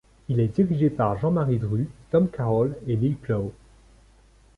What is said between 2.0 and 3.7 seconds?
Tom Carroll et Lee Clow.